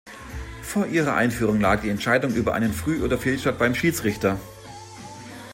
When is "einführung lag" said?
1.13-1.81